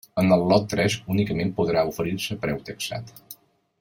En 0.19 0.31
el 0.35 0.45
lot 0.51 0.63
tres 0.71 0.95
únicament 1.15 1.51
podrà 1.59 1.85
oferir-se 1.91 2.39
preu 2.47 2.65
taxat. 2.71 3.15